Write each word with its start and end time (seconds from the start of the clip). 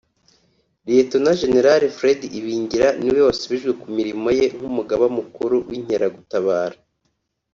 Lt 0.97 1.11
General 1.41 1.81
Fred 1.97 2.19
Ibingira 2.39 2.87
niwe 3.01 3.21
wasubijwe 3.27 3.71
ku 3.81 3.87
mirimo 3.97 4.27
ye 4.37 4.45
nk’Umugaba 4.55 5.05
Mukuru 5.17 5.55
w’Inkeragutabara 5.69 6.77